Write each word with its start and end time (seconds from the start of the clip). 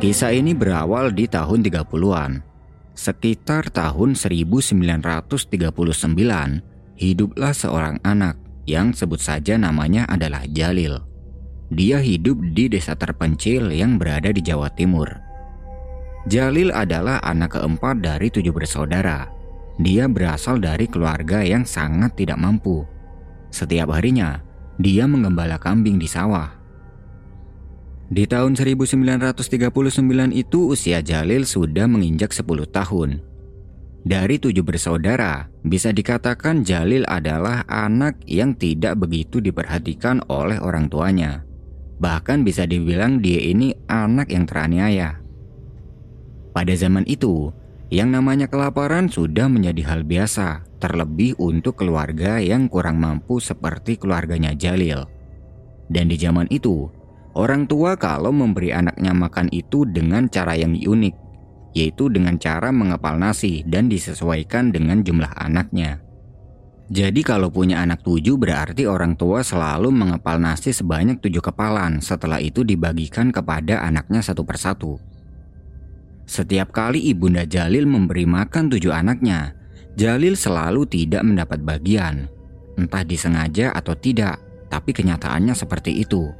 Kisah 0.00 0.32
ini 0.32 0.56
berawal 0.56 1.12
di 1.12 1.28
tahun 1.28 1.60
30-an. 1.60 2.40
Sekitar 2.96 3.68
tahun 3.68 4.16
1939, 4.16 5.28
hiduplah 6.96 7.52
seorang 7.52 8.00
anak 8.00 8.40
yang 8.64 8.96
sebut 8.96 9.20
saja 9.20 9.60
namanya 9.60 10.08
adalah 10.08 10.48
Jalil. 10.48 11.04
Dia 11.68 12.00
hidup 12.00 12.40
di 12.56 12.72
desa 12.72 12.96
terpencil 12.96 13.68
yang 13.76 14.00
berada 14.00 14.32
di 14.32 14.40
Jawa 14.40 14.72
Timur. 14.72 15.20
Jalil 16.24 16.72
adalah 16.72 17.20
anak 17.20 17.60
keempat 17.60 18.00
dari 18.00 18.32
tujuh 18.32 18.56
bersaudara. 18.56 19.28
Dia 19.76 20.08
berasal 20.08 20.64
dari 20.64 20.88
keluarga 20.88 21.44
yang 21.44 21.68
sangat 21.68 22.16
tidak 22.16 22.40
mampu. 22.40 22.88
Setiap 23.52 23.92
harinya, 23.92 24.40
dia 24.80 25.04
mengembala 25.04 25.60
kambing 25.60 26.00
di 26.00 26.08
sawah 26.08 26.59
di 28.10 28.26
tahun 28.26 28.58
1939 28.58 29.38
itu 30.34 30.58
usia 30.74 30.98
Jalil 30.98 31.46
sudah 31.46 31.86
menginjak 31.86 32.34
10 32.34 32.66
tahun. 32.66 33.22
Dari 34.02 34.42
tujuh 34.42 34.66
bersaudara, 34.66 35.46
bisa 35.62 35.94
dikatakan 35.94 36.66
Jalil 36.66 37.06
adalah 37.06 37.62
anak 37.70 38.18
yang 38.26 38.58
tidak 38.58 38.98
begitu 38.98 39.38
diperhatikan 39.38 40.26
oleh 40.26 40.58
orang 40.58 40.90
tuanya. 40.90 41.46
Bahkan 42.02 42.42
bisa 42.42 42.66
dibilang 42.66 43.22
dia 43.22 43.46
ini 43.46 43.76
anak 43.86 44.34
yang 44.34 44.42
teraniaya. 44.42 45.22
Pada 46.50 46.74
zaman 46.74 47.06
itu, 47.06 47.54
yang 47.94 48.10
namanya 48.10 48.50
kelaparan 48.50 49.06
sudah 49.06 49.46
menjadi 49.46 49.86
hal 49.86 50.02
biasa, 50.02 50.66
terlebih 50.82 51.38
untuk 51.38 51.78
keluarga 51.78 52.42
yang 52.42 52.66
kurang 52.66 52.98
mampu 52.98 53.38
seperti 53.38 54.00
keluarganya 54.00 54.50
Jalil. 54.56 55.06
Dan 55.86 56.10
di 56.10 56.16
zaman 56.18 56.50
itu, 56.50 56.90
Orang 57.30 57.70
tua 57.70 57.94
kalau 57.94 58.34
memberi 58.34 58.74
anaknya 58.74 59.14
makan 59.14 59.46
itu 59.54 59.86
dengan 59.86 60.26
cara 60.26 60.58
yang 60.58 60.74
unik, 60.74 61.14
yaitu 61.78 62.10
dengan 62.10 62.34
cara 62.42 62.74
mengepal 62.74 63.14
nasi 63.22 63.62
dan 63.62 63.86
disesuaikan 63.86 64.74
dengan 64.74 65.06
jumlah 65.06 65.30
anaknya. 65.38 66.02
Jadi 66.90 67.22
kalau 67.22 67.54
punya 67.54 67.86
anak 67.86 68.02
tujuh 68.02 68.34
berarti 68.34 68.82
orang 68.82 69.14
tua 69.14 69.46
selalu 69.46 69.94
mengepal 69.94 70.42
nasi 70.42 70.74
sebanyak 70.74 71.22
tujuh 71.22 71.38
kepalan 71.38 72.02
setelah 72.02 72.42
itu 72.42 72.66
dibagikan 72.66 73.30
kepada 73.30 73.78
anaknya 73.86 74.18
satu 74.26 74.42
persatu. 74.42 74.98
Setiap 76.26 76.74
kali 76.74 76.98
ibunda 77.14 77.46
Jalil 77.46 77.86
memberi 77.86 78.26
makan 78.26 78.74
tujuh 78.74 78.90
anaknya, 78.90 79.54
Jalil 79.94 80.34
selalu 80.34 80.82
tidak 80.90 81.22
mendapat 81.22 81.62
bagian. 81.62 82.26
Entah 82.74 83.06
disengaja 83.06 83.70
atau 83.70 83.94
tidak, 83.94 84.42
tapi 84.66 84.90
kenyataannya 84.90 85.54
seperti 85.54 85.94
itu. 86.02 86.30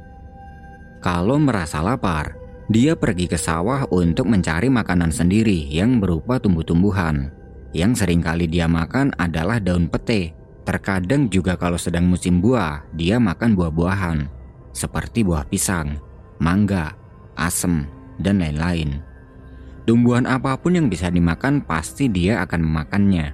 Kalau 1.01 1.41
merasa 1.41 1.81
lapar, 1.81 2.37
dia 2.69 2.93
pergi 2.93 3.25
ke 3.25 3.33
sawah 3.33 3.89
untuk 3.89 4.29
mencari 4.29 4.69
makanan 4.69 5.09
sendiri 5.09 5.65
yang 5.65 5.97
berupa 5.97 6.37
tumbuh-tumbuhan. 6.37 7.33
Yang 7.73 8.05
sering 8.05 8.21
kali 8.21 8.45
dia 8.45 8.69
makan 8.69 9.09
adalah 9.17 9.57
daun 9.57 9.89
pete. 9.89 10.37
Terkadang 10.61 11.25
juga 11.25 11.57
kalau 11.57 11.81
sedang 11.81 12.05
musim 12.05 12.37
buah, 12.37 12.85
dia 12.93 13.17
makan 13.17 13.57
buah-buahan. 13.57 14.29
Seperti 14.77 15.25
buah 15.25 15.41
pisang, 15.49 15.97
mangga, 16.37 16.93
asem, 17.33 17.89
dan 18.21 18.37
lain-lain. 18.37 19.01
Tumbuhan 19.89 20.29
apa 20.29 20.53
pun 20.61 20.77
yang 20.77 20.85
bisa 20.85 21.09
dimakan 21.09 21.65
pasti 21.65 22.13
dia 22.13 22.45
akan 22.45 22.61
memakannya. 22.61 23.33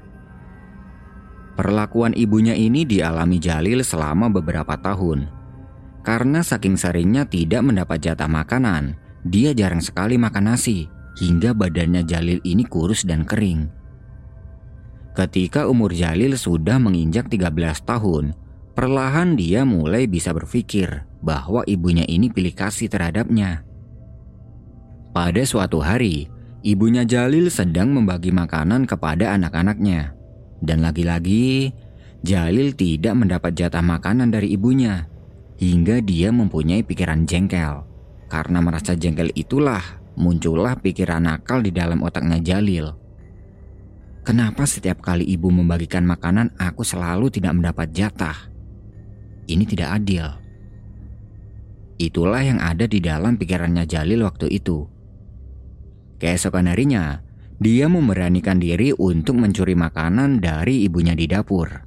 Perlakuan 1.60 2.16
ibunya 2.16 2.56
ini 2.56 2.88
dialami 2.88 3.44
Jalil 3.44 3.84
selama 3.84 4.32
beberapa 4.32 4.80
tahun 4.80 5.37
karena 6.08 6.40
saking 6.40 6.80
seringnya 6.80 7.28
tidak 7.28 7.68
mendapat 7.68 8.00
jatah 8.00 8.32
makanan, 8.32 8.96
dia 9.28 9.52
jarang 9.52 9.84
sekali 9.84 10.16
makan 10.16 10.56
nasi, 10.56 10.88
hingga 11.20 11.52
badannya 11.52 12.08
Jalil 12.08 12.40
ini 12.48 12.64
kurus 12.64 13.04
dan 13.04 13.28
kering. 13.28 13.68
Ketika 15.12 15.68
umur 15.68 15.92
Jalil 15.92 16.40
sudah 16.40 16.80
menginjak 16.80 17.28
13 17.28 17.84
tahun, 17.84 18.40
perlahan 18.72 19.36
dia 19.36 19.68
mulai 19.68 20.08
bisa 20.08 20.32
berpikir 20.32 21.04
bahwa 21.20 21.68
ibunya 21.68 22.08
ini 22.08 22.32
pilih 22.32 22.56
kasih 22.56 22.88
terhadapnya. 22.88 23.68
Pada 25.12 25.44
suatu 25.44 25.84
hari, 25.84 26.32
ibunya 26.64 27.04
Jalil 27.04 27.52
sedang 27.52 27.92
membagi 27.92 28.32
makanan 28.32 28.88
kepada 28.88 29.36
anak-anaknya. 29.36 30.16
Dan 30.64 30.88
lagi-lagi, 30.88 31.76
Jalil 32.24 32.72
tidak 32.80 33.12
mendapat 33.12 33.60
jatah 33.60 33.84
makanan 33.84 34.32
dari 34.32 34.56
ibunya 34.56 35.17
hingga 35.58 36.02
dia 36.06 36.30
mempunyai 36.30 36.86
pikiran 36.86 37.26
jengkel. 37.26 37.84
Karena 38.28 38.60
merasa 38.62 38.94
jengkel 38.94 39.34
itulah 39.34 39.82
muncullah 40.18 40.78
pikiran 40.82 41.26
nakal 41.30 41.62
di 41.62 41.72
dalam 41.74 42.02
otaknya 42.04 42.42
Jalil. 42.42 42.94
Kenapa 44.28 44.68
setiap 44.68 45.00
kali 45.00 45.24
ibu 45.24 45.48
membagikan 45.48 46.04
makanan 46.04 46.52
aku 46.60 46.84
selalu 46.84 47.32
tidak 47.32 47.56
mendapat 47.56 47.88
jatah? 47.96 48.36
Ini 49.48 49.64
tidak 49.64 50.04
adil. 50.04 50.28
Itulah 51.96 52.44
yang 52.44 52.60
ada 52.60 52.84
di 52.86 53.00
dalam 53.00 53.40
pikirannya 53.40 53.88
Jalil 53.88 54.28
waktu 54.28 54.52
itu. 54.52 54.84
Keesokan 56.20 56.68
harinya, 56.68 57.24
dia 57.58 57.88
memberanikan 57.88 58.60
diri 58.60 58.92
untuk 58.92 59.40
mencuri 59.40 59.74
makanan 59.80 60.44
dari 60.44 60.84
ibunya 60.84 61.16
di 61.16 61.26
dapur. 61.26 61.87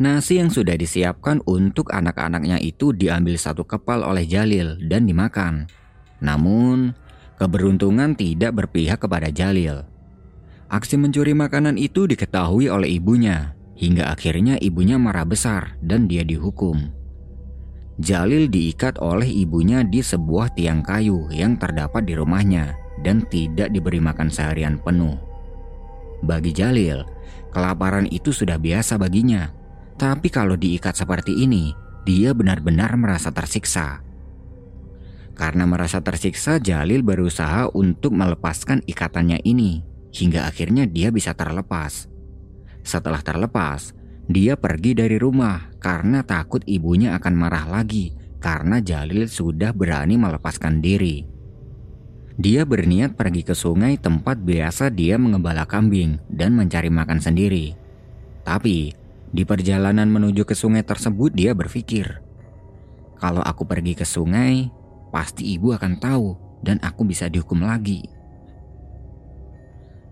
Nasi 0.00 0.40
yang 0.40 0.48
sudah 0.48 0.80
disiapkan 0.80 1.44
untuk 1.44 1.92
anak-anaknya 1.92 2.56
itu 2.56 2.96
diambil 2.96 3.36
satu 3.36 3.68
kepal 3.68 4.00
oleh 4.00 4.24
Jalil 4.24 4.80
dan 4.88 5.04
dimakan. 5.04 5.68
Namun, 6.24 6.96
keberuntungan 7.36 8.16
tidak 8.16 8.56
berpihak 8.56 8.96
kepada 8.96 9.28
Jalil. 9.28 9.84
Aksi 10.72 10.96
mencuri 10.96 11.36
makanan 11.36 11.76
itu 11.76 12.08
diketahui 12.08 12.72
oleh 12.72 12.96
ibunya, 12.96 13.52
hingga 13.76 14.08
akhirnya 14.08 14.56
ibunya 14.64 14.96
marah 14.96 15.28
besar 15.28 15.76
dan 15.84 16.08
dia 16.08 16.24
dihukum. 16.24 16.80
Jalil 18.00 18.48
diikat 18.48 18.96
oleh 19.04 19.28
ibunya 19.28 19.84
di 19.84 20.00
sebuah 20.00 20.56
tiang 20.56 20.80
kayu 20.80 21.28
yang 21.28 21.60
terdapat 21.60 22.08
di 22.08 22.16
rumahnya 22.16 22.72
dan 23.04 23.20
tidak 23.28 23.68
diberi 23.68 24.00
makan 24.00 24.32
seharian 24.32 24.80
penuh. 24.80 25.20
Bagi 26.24 26.56
Jalil, 26.56 27.04
kelaparan 27.52 28.08
itu 28.08 28.32
sudah 28.32 28.56
biasa 28.56 28.96
baginya 28.96 29.59
tapi 30.00 30.32
kalau 30.32 30.56
diikat 30.56 30.96
seperti 30.96 31.44
ini, 31.44 31.76
dia 32.08 32.32
benar-benar 32.32 32.96
merasa 32.96 33.28
tersiksa. 33.28 34.00
Karena 35.36 35.68
merasa 35.68 36.00
tersiksa, 36.00 36.56
Jalil 36.56 37.04
berusaha 37.04 37.68
untuk 37.76 38.16
melepaskan 38.16 38.80
ikatannya 38.88 39.44
ini, 39.44 39.84
hingga 40.16 40.48
akhirnya 40.48 40.88
dia 40.88 41.12
bisa 41.12 41.36
terlepas. 41.36 42.08
Setelah 42.80 43.20
terlepas, 43.20 43.92
dia 44.24 44.56
pergi 44.56 44.96
dari 44.96 45.20
rumah 45.20 45.68
karena 45.76 46.24
takut 46.24 46.64
ibunya 46.64 47.12
akan 47.20 47.34
marah 47.36 47.68
lagi 47.68 48.16
karena 48.40 48.80
Jalil 48.80 49.28
sudah 49.28 49.76
berani 49.76 50.16
melepaskan 50.16 50.80
diri. 50.80 51.28
Dia 52.40 52.64
berniat 52.64 53.20
pergi 53.20 53.44
ke 53.44 53.52
sungai 53.52 54.00
tempat 54.00 54.40
biasa 54.40 54.88
dia 54.88 55.20
mengembala 55.20 55.68
kambing 55.68 56.16
dan 56.32 56.56
mencari 56.56 56.88
makan 56.88 57.20
sendiri. 57.20 57.76
Tapi 58.40 58.96
di 59.30 59.46
perjalanan 59.46 60.10
menuju 60.10 60.42
ke 60.42 60.58
sungai 60.58 60.82
tersebut 60.82 61.30
dia 61.30 61.54
berpikir, 61.54 62.18
kalau 63.20 63.44
aku 63.44 63.68
pergi 63.68 63.92
ke 63.92 64.08
sungai, 64.08 64.72
pasti 65.12 65.52
ibu 65.52 65.76
akan 65.76 66.00
tahu 66.00 66.26
dan 66.64 66.80
aku 66.80 67.04
bisa 67.04 67.28
dihukum 67.28 67.60
lagi. 67.60 68.00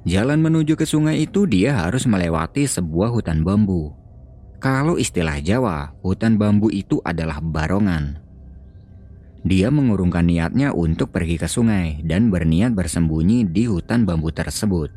Jalan 0.04 0.44
menuju 0.44 0.76
ke 0.76 0.84
sungai 0.84 1.24
itu 1.24 1.48
dia 1.48 1.84
harus 1.84 2.04
melewati 2.04 2.68
sebuah 2.68 3.08
hutan 3.08 3.40
bambu. 3.44 3.96
Kalau 4.60 5.00
istilah 5.00 5.40
Jawa, 5.40 5.96
hutan 6.04 6.36
bambu 6.36 6.68
itu 6.68 7.00
adalah 7.00 7.40
barongan. 7.40 8.20
Dia 9.48 9.72
mengurungkan 9.72 10.28
niatnya 10.28 10.76
untuk 10.76 11.08
pergi 11.08 11.40
ke 11.40 11.48
sungai 11.48 12.04
dan 12.04 12.28
berniat 12.28 12.76
bersembunyi 12.76 13.48
di 13.48 13.64
hutan 13.64 14.04
bambu 14.04 14.28
tersebut. 14.28 14.92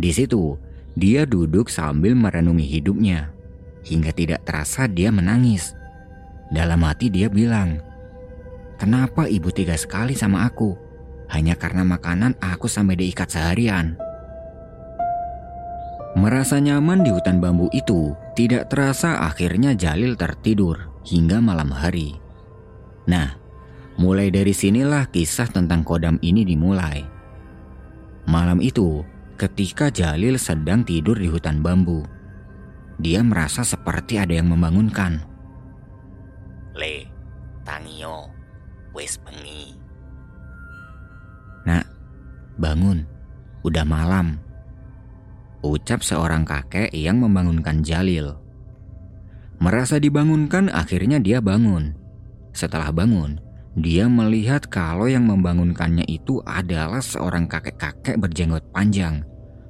Di 0.00 0.10
situ, 0.14 0.56
dia 0.98 1.22
duduk 1.22 1.70
sambil 1.70 2.18
merenungi 2.18 2.66
hidupnya. 2.66 3.30
hingga 3.86 4.12
tidak 4.12 4.44
terasa 4.44 4.84
dia 4.84 5.08
menangis. 5.08 5.72
Dalam 6.52 6.84
hati 6.84 7.08
dia 7.08 7.30
bilang, 7.32 7.80
Kenapa 8.76 9.24
ibu 9.26 9.48
tiga 9.48 9.74
sekali 9.74 10.12
sama 10.12 10.44
aku? 10.44 10.76
Hanya 11.32 11.56
karena 11.56 11.88
makanan 11.88 12.36
aku 12.36 12.68
sampai 12.68 13.00
diikat 13.00 13.32
seharian. 13.32 13.96
Merasa 16.18 16.62
nyaman 16.62 17.00
di 17.00 17.10
hutan 17.14 17.42
bambu 17.42 17.70
itu, 17.72 18.12
tidak 18.38 18.68
terasa 18.68 19.24
akhirnya 19.24 19.72
Jalil 19.72 20.18
tertidur 20.18 20.90
hingga 21.06 21.42
malam 21.42 21.74
hari. 21.74 22.16
Nah, 23.08 23.34
mulai 23.96 24.28
dari 24.28 24.52
sinilah 24.52 25.08
kisah 25.08 25.48
tentang 25.48 25.80
kodam 25.80 26.16
ini 26.20 26.46
dimulai. 26.46 27.02
Malam 28.28 28.60
itu, 28.60 29.00
ketika 29.38 29.86
Jalil 29.88 30.34
sedang 30.34 30.82
tidur 30.82 31.14
di 31.14 31.30
hutan 31.30 31.62
bambu, 31.62 32.02
dia 32.98 33.22
merasa 33.22 33.62
seperti 33.62 34.18
ada 34.18 34.34
yang 34.34 34.50
membangunkan. 34.50 35.22
Le, 36.74 37.06
tangio, 37.62 38.26
wes 38.90 39.14
bengi. 39.22 39.78
Nak, 41.70 41.86
bangun, 42.58 43.06
udah 43.62 43.86
malam. 43.86 44.42
Ucap 45.62 46.02
seorang 46.02 46.42
kakek 46.42 46.90
yang 46.90 47.22
membangunkan 47.22 47.86
Jalil. 47.86 48.34
Merasa 49.62 50.02
dibangunkan, 50.02 50.70
akhirnya 50.70 51.22
dia 51.22 51.38
bangun. 51.38 51.94
Setelah 52.54 52.90
bangun, 52.90 53.38
dia 53.76 54.08
melihat 54.08 54.64
kalau 54.64 55.10
yang 55.10 55.28
membangunkannya 55.28 56.08
itu 56.08 56.40
adalah 56.48 57.04
seorang 57.04 57.44
kakek-kakek 57.44 58.16
berjenggot 58.16 58.64
panjang, 58.72 59.26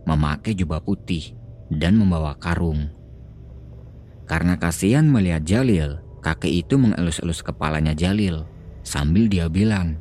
memakai 0.07 0.55
jubah 0.55 0.79
putih, 0.79 1.35
dan 1.73 1.99
membawa 1.99 2.39
karung. 2.39 2.89
Karena 4.29 4.61
kasihan 4.61 5.09
melihat 5.09 5.43
Jalil, 5.43 5.99
kakek 6.21 6.53
itu 6.53 6.77
mengelus-elus 6.77 7.41
kepalanya 7.43 7.97
Jalil 7.97 8.45
sambil 8.85 9.27
dia 9.27 9.49
bilang, 9.49 9.99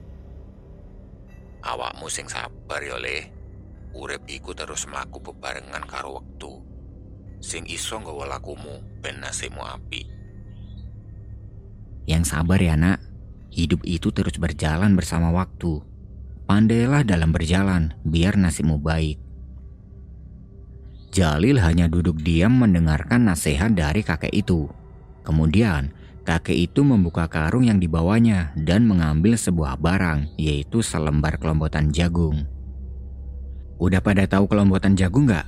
Awakmu 1.67 2.07
sing 2.07 2.31
sabar 2.31 2.79
ya 2.79 2.95
le. 2.95 3.27
Urip 3.97 4.23
iku 4.29 4.53
terus 4.53 4.85
melaku 4.85 5.19
bebarengan 5.19 5.83
karo 5.83 6.21
wektu. 6.21 6.63
Sing 7.43 7.65
iso 7.67 7.99
nggawa 7.99 8.37
lakumu 8.37 8.79
ben 9.03 9.19
api. 9.25 10.01
Yang 12.07 12.23
sabar 12.31 12.59
ya 12.61 12.79
nak, 12.79 13.03
hidup 13.51 13.83
itu 13.87 14.11
terus 14.11 14.35
berjalan 14.37 14.93
bersama 14.93 15.33
waktu. 15.33 15.83
Pandailah 16.47 17.03
dalam 17.03 17.35
berjalan 17.35 17.91
biar 18.07 18.39
nasibmu 18.39 18.79
baik. 18.79 19.19
Jalil 21.11 21.59
hanya 21.59 21.89
duduk 21.91 22.19
diam 22.21 22.55
mendengarkan 22.55 23.27
nasihat 23.27 23.73
dari 23.73 24.05
kakek 24.05 24.31
itu. 24.31 24.69
Kemudian, 25.27 25.91
kakek 26.23 26.71
itu 26.71 26.85
membuka 26.87 27.27
karung 27.27 27.67
yang 27.67 27.81
dibawanya 27.81 28.55
dan 28.55 28.87
mengambil 28.87 29.35
sebuah 29.35 29.75
barang, 29.81 30.39
yaitu 30.39 30.79
selembar 30.79 31.35
kelompotan 31.41 31.91
jagung. 31.91 32.47
Udah 33.77 33.99
pada 33.99 34.23
tahu 34.23 34.47
kelompotan 34.47 34.95
jagung 34.95 35.27
nggak? 35.27 35.47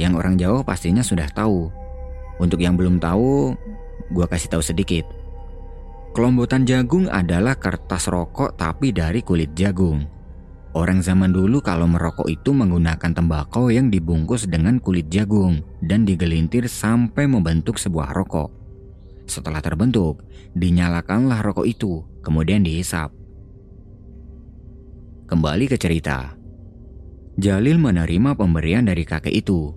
Yang 0.00 0.12
orang 0.18 0.34
Jawa 0.40 0.60
pastinya 0.64 1.04
sudah 1.04 1.28
tahu. 1.30 1.68
Untuk 2.40 2.58
yang 2.58 2.74
belum 2.74 2.98
tahu, 2.98 3.54
gua 4.10 4.26
kasih 4.26 4.56
tahu 4.56 4.64
sedikit. 4.64 5.21
Kelompotan 6.12 6.68
jagung 6.68 7.08
adalah 7.08 7.56
kertas 7.56 8.04
rokok 8.12 8.60
tapi 8.60 8.92
dari 8.92 9.24
kulit 9.24 9.56
jagung. 9.56 10.04
Orang 10.76 11.00
zaman 11.00 11.32
dulu 11.32 11.64
kalau 11.64 11.88
merokok 11.88 12.28
itu 12.28 12.52
menggunakan 12.52 13.16
tembakau 13.16 13.72
yang 13.72 13.88
dibungkus 13.88 14.44
dengan 14.44 14.76
kulit 14.76 15.08
jagung 15.08 15.64
dan 15.80 16.04
digelintir 16.04 16.68
sampai 16.68 17.24
membentuk 17.24 17.80
sebuah 17.80 18.12
rokok. 18.12 18.52
Setelah 19.24 19.64
terbentuk, 19.64 20.20
dinyalakanlah 20.52 21.40
rokok 21.40 21.64
itu, 21.64 22.04
kemudian 22.20 22.60
dihisap. 22.60 23.08
Kembali 25.32 25.64
ke 25.64 25.80
cerita. 25.80 26.36
Jalil 27.40 27.80
menerima 27.80 28.36
pemberian 28.36 28.84
dari 28.84 29.08
kakek 29.08 29.32
itu. 29.32 29.72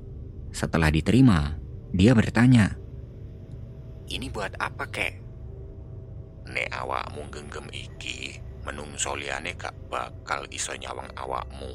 Setelah 0.52 0.92
diterima, 0.92 1.56
dia 1.96 2.12
bertanya, 2.12 2.76
Ini 4.12 4.28
buat 4.36 4.60
apa 4.60 4.84
kek? 4.92 5.25
Nek 6.56 6.72
awakmu 6.72 7.28
genggam 7.36 7.68
iki, 7.76 8.40
menungso 8.64 9.12
liyane 9.12 9.52
gak 9.60 9.76
bakal 9.92 10.48
iso 10.56 10.72
nyawang 10.80 11.12
awakmu. 11.20 11.68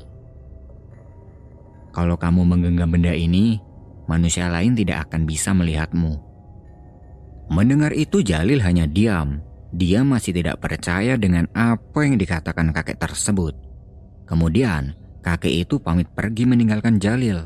Kalau 1.93 2.17
kamu 2.17 2.49
menggenggam 2.49 2.88
benda 2.88 3.12
ini, 3.12 3.61
manusia 4.09 4.49
lain 4.49 4.73
tidak 4.73 5.05
akan 5.05 5.29
bisa 5.29 5.53
melihatmu. 5.53 6.17
Mendengar 7.53 7.93
itu 7.93 8.25
Jalil 8.25 8.65
hanya 8.65 8.88
diam. 8.88 9.44
Dia 9.77 10.00
masih 10.00 10.32
tidak 10.32 10.65
percaya 10.65 11.21
dengan 11.21 11.44
apa 11.53 12.00
yang 12.00 12.17
dikatakan 12.17 12.73
kakek 12.73 12.97
tersebut. 12.97 13.53
Kemudian, 14.25 14.97
kakek 15.21 15.69
itu 15.69 15.77
pamit 15.77 16.09
pergi 16.09 16.49
meninggalkan 16.49 16.97
Jalil. 16.97 17.44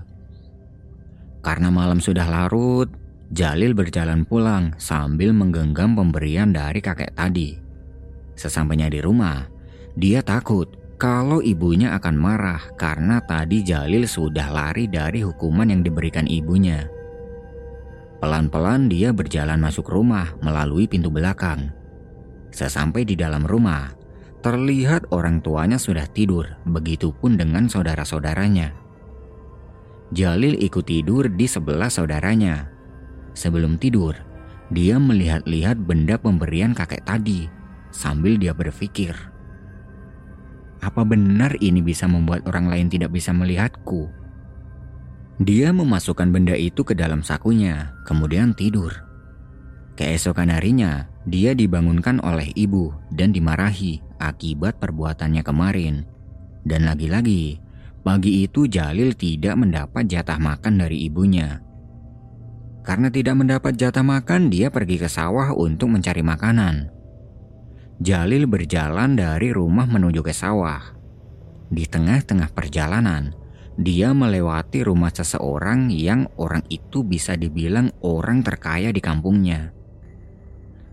Karena 1.42 1.68
malam 1.74 1.98
sudah 1.98 2.30
larut, 2.30 2.88
Jalil 3.34 3.74
berjalan 3.74 4.22
pulang 4.22 4.78
sambil 4.78 5.34
menggenggam 5.34 5.98
pemberian 5.98 6.54
dari 6.54 6.78
kakek 6.78 7.18
tadi. 7.18 7.58
Sesampainya 8.38 8.86
di 8.86 9.02
rumah, 9.02 9.50
dia 9.98 10.22
takut 10.22 10.70
kalau 11.02 11.42
ibunya 11.42 11.98
akan 11.98 12.14
marah 12.14 12.62
karena 12.78 13.18
tadi 13.26 13.66
Jalil 13.66 14.06
sudah 14.06 14.54
lari 14.54 14.86
dari 14.86 15.26
hukuman 15.26 15.66
yang 15.66 15.82
diberikan 15.82 16.30
ibunya. 16.30 16.86
Pelan-pelan 18.22 18.86
dia 18.86 19.10
berjalan 19.10 19.58
masuk 19.58 19.90
rumah 19.90 20.38
melalui 20.38 20.86
pintu 20.86 21.10
belakang. 21.10 21.74
Sesampai 22.54 23.02
di 23.02 23.18
dalam 23.18 23.42
rumah, 23.42 23.98
terlihat 24.46 25.10
orang 25.10 25.42
tuanya 25.42 25.74
sudah 25.74 26.06
tidur, 26.06 26.46
begitupun 26.70 27.34
dengan 27.34 27.66
saudara-saudaranya. 27.66 28.70
Jalil 30.14 30.54
ikut 30.62 30.86
tidur 30.86 31.26
di 31.26 31.50
sebelah 31.50 31.90
saudaranya. 31.90 32.73
Sebelum 33.34 33.76
tidur, 33.76 34.14
dia 34.70 34.96
melihat-lihat 34.96 35.82
benda 35.82 36.16
pemberian 36.16 36.72
kakek 36.72 37.02
tadi 37.04 37.50
sambil 37.90 38.38
dia 38.38 38.54
berpikir, 38.54 39.14
"Apa 40.80 41.02
benar 41.02 41.58
ini 41.58 41.82
bisa 41.82 42.06
membuat 42.06 42.46
orang 42.46 42.70
lain 42.70 42.86
tidak 42.88 43.10
bisa 43.10 43.34
melihatku?" 43.34 44.08
Dia 45.42 45.74
memasukkan 45.74 46.30
benda 46.30 46.54
itu 46.54 46.86
ke 46.86 46.94
dalam 46.94 47.26
sakunya, 47.26 47.90
kemudian 48.06 48.54
tidur. 48.54 48.94
Keesokan 49.98 50.50
harinya, 50.50 51.10
dia 51.26 51.58
dibangunkan 51.58 52.22
oleh 52.22 52.54
ibu 52.54 52.94
dan 53.10 53.34
dimarahi 53.34 53.98
akibat 54.22 54.78
perbuatannya 54.78 55.42
kemarin. 55.42 56.06
Dan 56.62 56.86
lagi-lagi, 56.86 57.58
pagi 58.06 58.46
itu 58.46 58.70
Jalil 58.70 59.14
tidak 59.18 59.58
mendapat 59.58 60.06
jatah 60.06 60.38
makan 60.38 60.86
dari 60.86 61.06
ibunya. 61.10 61.62
Karena 62.84 63.08
tidak 63.08 63.40
mendapat 63.40 63.80
jatah 63.80 64.04
makan, 64.04 64.52
dia 64.52 64.68
pergi 64.68 65.00
ke 65.00 65.08
sawah 65.08 65.56
untuk 65.56 65.88
mencari 65.88 66.20
makanan. 66.20 66.92
Jalil 68.04 68.44
berjalan 68.44 69.16
dari 69.16 69.56
rumah 69.56 69.88
menuju 69.88 70.20
ke 70.20 70.36
sawah. 70.36 70.92
Di 71.72 71.88
tengah-tengah 71.88 72.52
perjalanan, 72.52 73.32
dia 73.80 74.12
melewati 74.12 74.84
rumah 74.84 75.10
seseorang 75.10 75.88
yang 75.88 76.28
orang 76.36 76.62
itu 76.68 77.02
bisa 77.02 77.34
dibilang 77.40 77.88
orang 78.04 78.44
terkaya 78.44 78.92
di 78.92 79.00
kampungnya. 79.00 79.72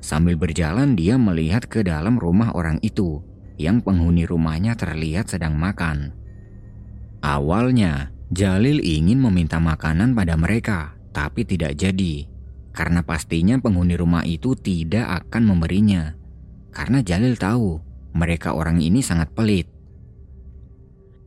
Sambil 0.02 0.40
berjalan, 0.40 0.98
dia 0.98 1.20
melihat 1.20 1.68
ke 1.68 1.84
dalam 1.84 2.18
rumah 2.18 2.56
orang 2.58 2.80
itu, 2.82 3.22
yang 3.60 3.84
penghuni 3.84 4.26
rumahnya 4.26 4.74
terlihat 4.74 5.30
sedang 5.30 5.60
makan. 5.60 6.16
Awalnya, 7.22 8.10
Jalil 8.32 8.80
ingin 8.82 9.20
meminta 9.20 9.60
makanan 9.60 10.16
pada 10.16 10.34
mereka, 10.40 10.98
tapi 11.12 11.46
tidak 11.46 11.76
jadi 11.78 12.32
karena 12.72 13.04
pastinya 13.04 13.60
penghuni 13.60 14.00
rumah 14.00 14.24
itu 14.24 14.56
tidak 14.56 15.28
akan 15.28 15.44
memberinya. 15.44 16.16
Karena 16.72 17.04
Jalil 17.04 17.36
tahu 17.36 17.84
mereka 18.16 18.56
orang 18.56 18.80
ini 18.80 19.04
sangat 19.04 19.32
pelit. 19.36 19.68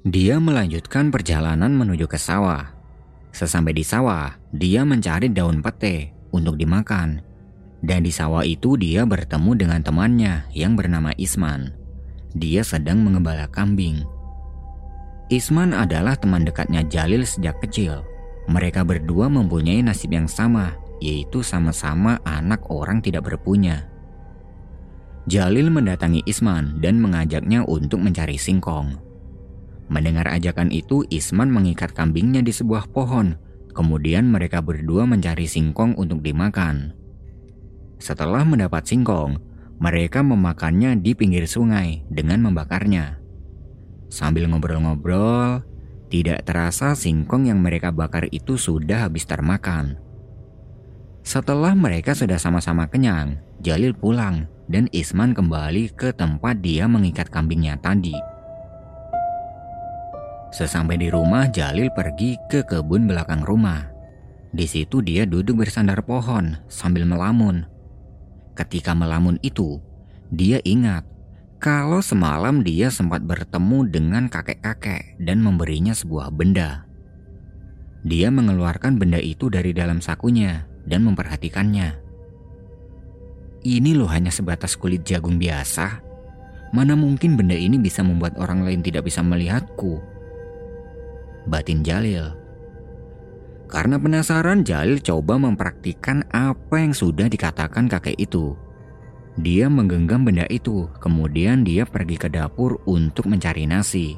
Dia 0.05 0.41
melanjutkan 0.41 1.09
perjalanan 1.13 1.73
menuju 1.73 2.09
ke 2.09 2.17
sawah. 2.17 2.73
Sesampai 3.33 3.77
di 3.77 3.85
sawah, 3.85 4.37
dia 4.53 4.85
mencari 4.85 5.33
daun 5.33 5.61
pete 5.61 6.13
untuk 6.33 6.57
dimakan. 6.57 7.21
Dan 7.85 8.01
di 8.05 8.13
sawah 8.13 8.45
itu 8.45 8.81
dia 8.81 9.05
bertemu 9.05 9.51
dengan 9.53 9.81
temannya 9.85 10.49
yang 10.57 10.77
bernama 10.77 11.13
Isman. 11.21 11.77
Dia 12.33 12.65
sedang 12.65 13.05
mengembala 13.05 13.45
kambing. 13.53 14.05
Isman 15.29 15.77
adalah 15.77 16.17
teman 16.17 16.45
dekatnya 16.45 16.85
Jalil 16.89 17.25
sejak 17.29 17.61
kecil. 17.61 18.14
Mereka 18.51 18.85
berdua 18.85 19.33
mempunyai 19.33 19.81
nasib 19.81 20.13
yang 20.13 20.29
sama, 20.29 20.77
yaitu 21.01 21.41
sama-sama 21.41 22.21
anak 22.29 22.65
orang 22.69 23.01
tidak 23.01 23.29
berpunya. 23.29 23.89
Jalil 25.25 25.73
mendatangi 25.73 26.21
Isman 26.29 26.85
dan 26.85 27.01
mengajaknya 27.01 27.65
untuk 27.65 28.05
mencari 28.05 28.37
singkong. 28.37 29.01
Mendengar 29.89 30.29
ajakan 30.29 30.69
itu, 30.69 31.05
Isman 31.09 31.49
mengikat 31.49 31.97
kambingnya 31.97 32.45
di 32.45 32.53
sebuah 32.53 32.93
pohon, 32.93 33.37
Kemudian 33.75 34.31
mereka 34.31 34.63
berdua 34.63 35.03
mencari 35.03 35.51
singkong 35.51 35.99
untuk 35.99 36.23
dimakan. 36.23 36.95
Setelah 37.99 38.47
mendapat 38.47 38.87
singkong, 38.87 39.43
mereka 39.83 40.23
memakannya 40.23 40.95
di 41.03 41.11
pinggir 41.19 41.51
sungai 41.51 42.07
dengan 42.07 42.39
membakarnya. 42.47 43.19
Sambil 44.15 44.47
ngobrol-ngobrol, 44.47 45.67
tidak 46.15 46.47
terasa 46.47 46.95
singkong 46.95 47.51
yang 47.51 47.59
mereka 47.59 47.91
bakar 47.91 48.31
itu 48.31 48.55
sudah 48.55 49.11
habis 49.11 49.27
termakan. 49.27 49.99
Setelah 51.27 51.75
mereka 51.75 52.15
sudah 52.15 52.39
sama-sama 52.39 52.87
kenyang, 52.87 53.43
Jalil 53.59 53.99
pulang 53.99 54.47
dan 54.71 54.87
Isman 54.95 55.35
kembali 55.35 55.91
ke 55.91 56.15
tempat 56.15 56.63
dia 56.63 56.87
mengikat 56.87 57.35
kambingnya 57.35 57.75
tadi. 57.83 58.15
Sesampai 60.55 61.03
di 61.03 61.11
rumah, 61.11 61.51
Jalil 61.51 61.91
pergi 61.91 62.39
ke 62.47 62.63
kebun 62.63 63.11
belakang 63.11 63.43
rumah. 63.43 63.91
Di 64.55 64.71
situ 64.71 65.03
dia 65.03 65.27
duduk 65.27 65.67
bersandar 65.67 65.99
pohon 66.07 66.55
sambil 66.71 67.11
melamun. 67.11 67.67
Ketika 68.55 68.95
melamun 68.95 69.43
itu, 69.43 69.83
dia 70.31 70.63
ingat 70.63 71.03
kalau 71.65 72.05
semalam 72.05 72.61
dia 72.61 72.93
sempat 72.93 73.25
bertemu 73.25 73.89
dengan 73.89 74.29
kakek-kakek 74.29 75.17
dan 75.17 75.41
memberinya 75.41 75.97
sebuah 75.97 76.29
benda. 76.29 76.85
Dia 78.05 78.29
mengeluarkan 78.29 79.01
benda 79.01 79.17
itu 79.17 79.49
dari 79.49 79.73
dalam 79.73 80.05
sakunya 80.05 80.69
dan 80.85 81.09
memperhatikannya. 81.09 81.97
Ini 83.65 83.97
loh 83.97 84.13
hanya 84.13 84.29
sebatas 84.29 84.77
kulit 84.77 85.09
jagung 85.09 85.41
biasa. 85.41 86.05
Mana 86.77 87.01
mungkin 87.01 87.33
benda 87.33 87.57
ini 87.57 87.81
bisa 87.81 88.05
membuat 88.05 88.37
orang 88.37 88.61
lain 88.61 88.85
tidak 88.85 89.09
bisa 89.09 89.25
melihatku? 89.25 90.05
Batin 91.49 91.81
Jalil. 91.81 92.29
Karena 93.73 93.97
penasaran, 93.97 94.69
Jalil 94.69 95.01
coba 95.01 95.41
mempraktikkan 95.41 96.29
apa 96.29 96.77
yang 96.77 96.93
sudah 96.93 97.25
dikatakan 97.25 97.89
kakek 97.89 98.21
itu. 98.21 98.53
Dia 99.35 99.67
menggenggam 99.67 100.23
benda 100.23 100.47
itu, 100.47 100.87
kemudian 101.03 101.67
dia 101.67 101.83
pergi 101.83 102.15
ke 102.15 102.31
dapur 102.31 102.79
untuk 102.87 103.27
mencari 103.27 103.67
nasi. 103.67 104.15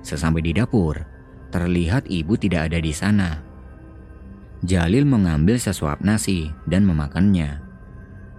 Sesampai 0.00 0.40
di 0.40 0.56
dapur, 0.56 0.96
terlihat 1.52 2.08
ibu 2.08 2.40
tidak 2.40 2.72
ada 2.72 2.80
di 2.80 2.88
sana. 2.88 3.44
Jalil 4.64 5.04
mengambil 5.04 5.60
sesuap 5.60 6.00
nasi 6.00 6.48
dan 6.64 6.88
memakannya. 6.88 7.60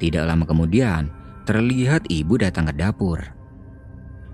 Tidak 0.02 0.26
lama 0.26 0.50
kemudian, 0.50 1.14
terlihat 1.46 2.10
ibu 2.10 2.34
datang 2.34 2.66
ke 2.70 2.82
dapur. 2.82 3.22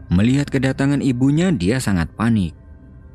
Melihat 0.07 0.47
kedatangan 0.47 1.03
ibunya, 1.03 1.51
dia 1.51 1.83
sangat 1.83 2.07
panik. 2.15 2.55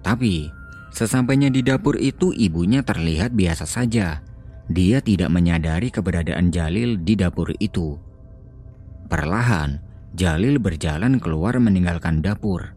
Tapi, 0.04 0.52
sesampainya 0.92 1.48
di 1.48 1.64
dapur 1.64 1.96
itu, 1.96 2.36
ibunya 2.36 2.84
terlihat 2.84 3.32
biasa 3.32 3.64
saja. 3.64 4.20
Dia 4.68 5.00
tidak 5.00 5.32
menyadari 5.32 5.88
keberadaan 5.88 6.52
Jalil 6.52 7.00
di 7.00 7.16
dapur 7.16 7.56
itu. 7.56 8.11
Perlahan, 9.12 9.76
Jalil 10.16 10.56
berjalan 10.56 11.20
keluar 11.20 11.60
meninggalkan 11.60 12.24
dapur. 12.24 12.72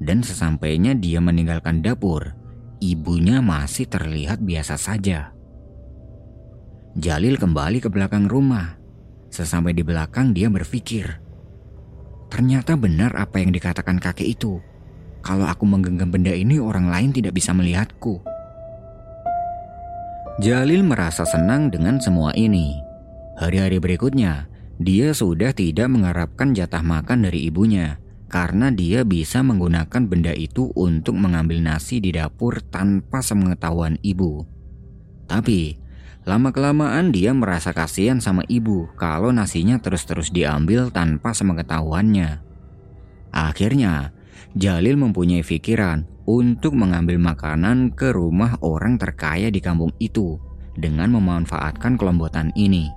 Dan 0.00 0.24
sesampainya 0.24 0.96
dia 0.96 1.20
meninggalkan 1.20 1.84
dapur, 1.84 2.32
ibunya 2.80 3.44
masih 3.44 3.84
terlihat 3.84 4.40
biasa 4.40 4.80
saja. 4.80 5.36
Jalil 6.96 7.36
kembali 7.36 7.84
ke 7.84 7.92
belakang 7.92 8.24
rumah. 8.24 8.80
Sesampai 9.28 9.76
di 9.76 9.84
belakang 9.84 10.32
dia 10.32 10.48
berpikir, 10.48 11.20
ternyata 12.32 12.80
benar 12.80 13.12
apa 13.20 13.44
yang 13.44 13.52
dikatakan 13.52 14.00
kakek 14.00 14.40
itu. 14.40 14.64
Kalau 15.20 15.44
aku 15.44 15.68
menggenggam 15.68 16.08
benda 16.08 16.32
ini 16.32 16.56
orang 16.56 16.88
lain 16.88 17.12
tidak 17.12 17.36
bisa 17.36 17.52
melihatku. 17.52 18.24
Jalil 20.40 20.80
merasa 20.80 21.28
senang 21.28 21.68
dengan 21.68 22.00
semua 22.00 22.32
ini. 22.32 22.78
Hari-hari 23.36 23.82
berikutnya, 23.82 24.53
dia 24.78 25.14
sudah 25.14 25.54
tidak 25.54 25.86
mengharapkan 25.90 26.54
jatah 26.54 26.82
makan 26.82 27.26
dari 27.26 27.46
ibunya 27.46 27.98
karena 28.26 28.74
dia 28.74 29.06
bisa 29.06 29.44
menggunakan 29.46 30.10
benda 30.10 30.34
itu 30.34 30.74
untuk 30.74 31.14
mengambil 31.14 31.62
nasi 31.62 32.02
di 32.02 32.10
dapur 32.10 32.58
tanpa 32.66 33.22
sepengetahuan 33.22 33.98
ibu. 34.02 34.42
Tapi 35.30 35.84
Lama-kelamaan 36.24 37.12
dia 37.12 37.36
merasa 37.36 37.76
kasihan 37.76 38.16
sama 38.16 38.48
ibu 38.48 38.88
kalau 38.96 39.28
nasinya 39.28 39.76
terus-terus 39.76 40.32
diambil 40.32 40.88
tanpa 40.88 41.36
sepengetahuannya. 41.36 42.40
Akhirnya, 43.28 44.16
Jalil 44.56 44.96
mempunyai 44.96 45.44
pikiran 45.44 46.08
untuk 46.24 46.72
mengambil 46.72 47.20
makanan 47.20 47.92
ke 47.92 48.08
rumah 48.16 48.56
orang 48.64 48.96
terkaya 48.96 49.52
di 49.52 49.60
kampung 49.60 49.92
itu 50.00 50.40
dengan 50.72 51.12
memanfaatkan 51.12 52.00
kelembutan 52.00 52.56
ini. 52.56 52.88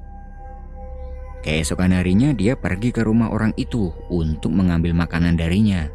Keesokan 1.47 1.95
harinya 1.95 2.35
dia 2.35 2.59
pergi 2.59 2.91
ke 2.91 3.07
rumah 3.07 3.31
orang 3.31 3.55
itu 3.55 3.95
untuk 4.11 4.51
mengambil 4.51 4.91
makanan 4.91 5.39
darinya. 5.39 5.87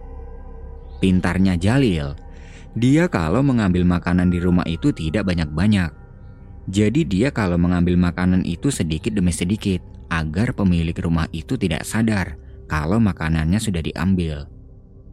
Pintarnya 1.05 1.61
Jalil, 1.61 2.17
dia 2.73 3.05
kalau 3.13 3.45
mengambil 3.45 3.85
makanan 3.85 4.33
di 4.33 4.41
rumah 4.41 4.65
itu 4.65 4.97
tidak 4.97 5.29
banyak-banyak 5.29 5.93
jadi 6.71 7.03
dia 7.03 7.29
kalau 7.35 7.59
mengambil 7.59 7.99
makanan 7.99 8.47
itu 8.47 8.71
sedikit 8.71 9.11
demi 9.11 9.35
sedikit 9.35 9.83
agar 10.15 10.55
pemilik 10.55 10.95
rumah 10.95 11.27
itu 11.35 11.59
tidak 11.59 11.83
sadar 11.83 12.39
kalau 12.71 13.03
makanannya 13.03 13.59
sudah 13.59 13.83
diambil. 13.83 14.47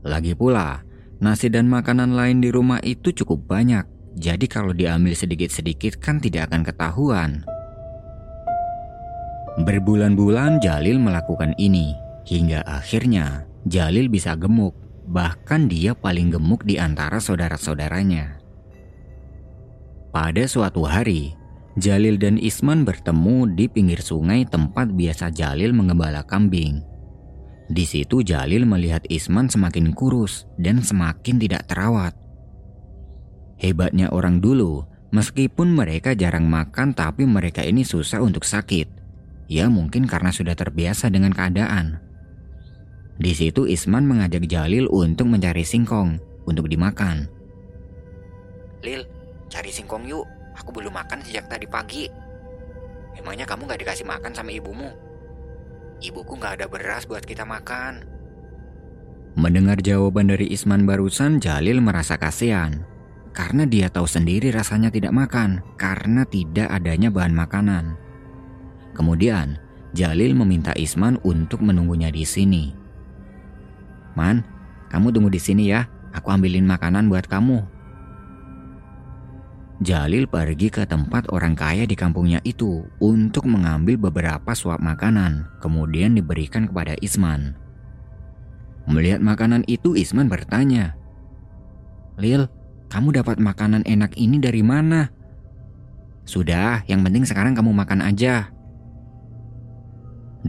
Lagi 0.05 0.37
pula, 0.37 0.85
nasi 1.17 1.49
dan 1.49 1.65
makanan 1.65 2.13
lain 2.13 2.37
di 2.45 2.53
rumah 2.53 2.77
itu 2.85 3.09
cukup 3.09 3.49
banyak. 3.49 3.81
Jadi 4.19 4.45
kalau 4.45 4.77
diambil 4.77 5.17
sedikit-sedikit 5.17 5.97
kan 5.97 6.21
tidak 6.21 6.53
akan 6.53 6.61
ketahuan. 6.61 7.31
Berbulan-bulan 9.59 10.63
Jalil 10.63 11.03
melakukan 11.03 11.51
ini 11.59 11.91
hingga 12.23 12.63
akhirnya 12.63 13.43
Jalil 13.67 14.07
bisa 14.07 14.39
gemuk. 14.39 14.71
Bahkan 15.09 15.67
dia 15.67 15.91
paling 15.97 16.31
gemuk 16.31 16.63
di 16.63 16.79
antara 16.79 17.19
saudara-saudaranya. 17.19 18.39
Pada 20.15 20.45
suatu 20.45 20.85
hari, 20.85 21.33
Jalil 21.75 22.15
dan 22.21 22.37
Isman 22.39 22.85
bertemu 22.85 23.51
di 23.57 23.65
pinggir 23.67 23.99
sungai 23.99 24.47
tempat 24.47 24.93
biasa 24.93 25.33
Jalil 25.33 25.73
mengembala 25.75 26.21
kambing. 26.23 26.79
Di 27.67 27.83
situ 27.83 28.21
Jalil 28.21 28.63
melihat 28.63 29.03
Isman 29.11 29.49
semakin 29.49 29.91
kurus 29.91 30.47
dan 30.55 30.85
semakin 30.85 31.35
tidak 31.35 31.67
terawat. 31.67 32.13
Hebatnya 33.59 34.07
orang 34.13 34.39
dulu, 34.39 34.87
meskipun 35.11 35.73
mereka 35.73 36.15
jarang 36.15 36.47
makan 36.47 36.95
tapi 36.95 37.27
mereka 37.27 37.65
ini 37.65 37.81
susah 37.83 38.21
untuk 38.21 38.45
sakit. 38.45 38.98
Ya 39.49 39.65
mungkin 39.65 40.05
karena 40.05 40.29
sudah 40.29 40.53
terbiasa 40.53 41.09
dengan 41.09 41.33
keadaan. 41.33 41.97
Di 43.17 43.33
situ 43.33 43.65
Isman 43.65 44.05
mengajak 44.05 44.45
Jalil 44.45 44.85
untuk 44.87 45.27
mencari 45.27 45.65
singkong 45.65 46.21
untuk 46.45 46.69
dimakan. 46.69 47.27
Lil, 48.85 49.03
cari 49.49 49.73
singkong 49.73 50.05
yuk. 50.07 50.23
Aku 50.55 50.69
belum 50.69 50.93
makan 50.93 51.25
sejak 51.25 51.49
tadi 51.49 51.65
pagi. 51.65 52.05
Emangnya 53.17 53.43
kamu 53.43 53.67
gak 53.67 53.81
dikasih 53.83 54.05
makan 54.07 54.31
sama 54.31 54.53
ibumu? 54.53 54.93
Ibuku 55.99 56.39
gak 56.39 56.61
ada 56.61 56.67
beras 56.71 57.03
buat 57.09 57.25
kita 57.25 57.43
makan. 57.43 58.07
Mendengar 59.35 59.79
jawaban 59.83 60.31
dari 60.31 60.51
Isman 60.51 60.87
barusan, 60.87 61.43
Jalil 61.43 61.83
merasa 61.83 62.15
kasihan. 62.15 62.85
Karena 63.35 63.63
dia 63.67 63.87
tahu 63.87 64.07
sendiri 64.07 64.51
rasanya 64.51 64.91
tidak 64.91 65.11
makan, 65.11 65.63
karena 65.75 66.23
tidak 66.27 66.67
adanya 66.71 67.11
bahan 67.11 67.35
makanan. 67.35 68.08
Kemudian, 68.99 69.55
Jalil 69.95 70.35
meminta 70.35 70.75
Isman 70.75 71.15
untuk 71.23 71.63
menunggunya 71.63 72.11
di 72.11 72.27
sini. 72.27 72.75
Man, 74.19 74.43
kamu 74.91 75.15
tunggu 75.15 75.31
di 75.31 75.39
sini 75.39 75.71
ya. 75.71 75.87
Aku 76.11 76.27
ambilin 76.27 76.67
makanan 76.67 77.07
buat 77.07 77.29
kamu, 77.29 77.63
Jalil 79.79 80.27
pergi 80.27 80.67
ke 80.67 80.83
tempat 80.83 81.31
orang 81.31 81.55
kaya 81.55 81.87
di 81.87 81.95
kampungnya 81.95 82.43
itu 82.43 82.83
untuk 82.99 83.47
mengambil 83.47 83.95
beberapa 83.95 84.51
suap 84.51 84.83
makanan, 84.83 85.47
kemudian 85.63 86.19
diberikan 86.19 86.67
kepada 86.67 86.99
Isman. 86.99 87.55
Melihat 88.91 89.23
makanan 89.23 89.63
itu, 89.71 89.95
Isman 89.95 90.27
bertanya, 90.27 90.99
"Lil, 92.19 92.51
kamu 92.91 93.23
dapat 93.23 93.39
makanan 93.39 93.87
enak 93.87 94.19
ini 94.19 94.43
dari 94.43 94.59
mana?" 94.59 95.15
"Sudah, 96.27 96.83
yang 96.91 96.99
penting 96.99 97.23
sekarang 97.23 97.55
kamu 97.55 97.71
makan 97.71 98.03
aja." 98.03 98.51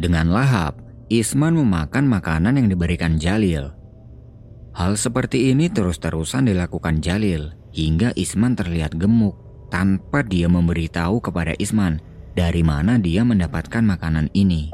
Dengan 0.01 0.33
lahap, 0.33 0.81
Isman 1.13 1.61
memakan 1.61 2.09
makanan 2.09 2.57
yang 2.57 2.73
diberikan 2.73 3.21
Jalil. 3.21 3.69
Hal 4.73 4.97
seperti 4.97 5.53
ini 5.53 5.69
terus-terusan 5.69 6.49
dilakukan 6.49 7.05
Jalil 7.05 7.53
hingga 7.77 8.17
Isman 8.17 8.57
terlihat 8.57 8.97
gemuk 8.97 9.37
tanpa 9.69 10.25
dia 10.25 10.49
memberitahu 10.49 11.21
kepada 11.21 11.53
Isman 11.61 12.01
dari 12.33 12.65
mana 12.65 12.97
dia 12.97 13.29
mendapatkan 13.29 13.85
makanan 13.85 14.33
ini. 14.33 14.73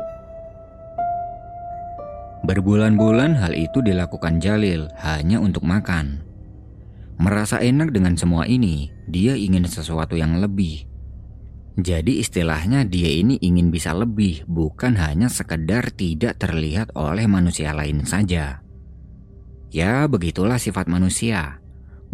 Berbulan-bulan 2.46 3.34
hal 3.34 3.58
itu 3.58 3.82
dilakukan 3.82 4.38
Jalil 4.38 4.86
hanya 5.02 5.42
untuk 5.42 5.66
makan. 5.66 6.22
Merasa 7.18 7.58
enak 7.58 7.90
dengan 7.90 8.14
semua 8.14 8.46
ini, 8.46 8.94
dia 9.10 9.34
ingin 9.34 9.66
sesuatu 9.66 10.14
yang 10.14 10.38
lebih. 10.38 10.86
Jadi 11.76 12.24
istilahnya 12.24 12.88
dia 12.88 13.12
ini 13.12 13.36
ingin 13.44 13.68
bisa 13.68 13.92
lebih, 13.92 14.48
bukan 14.48 14.96
hanya 14.96 15.28
sekedar 15.28 15.92
tidak 15.92 16.40
terlihat 16.40 16.88
oleh 16.96 17.28
manusia 17.28 17.76
lain 17.76 18.00
saja. 18.08 18.64
Ya, 19.68 20.08
begitulah 20.08 20.56
sifat 20.56 20.88
manusia. 20.88 21.60